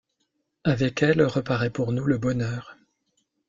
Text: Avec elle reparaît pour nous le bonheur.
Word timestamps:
Avec 0.63 1.03
elle 1.03 1.21
reparaît 1.23 1.69
pour 1.69 1.91
nous 1.91 2.05
le 2.05 2.17
bonheur. 2.17 2.75